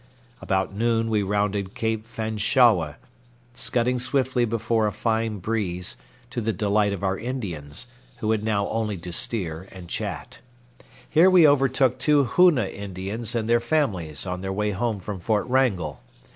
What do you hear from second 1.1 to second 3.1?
we rounded Cape Fanshawe,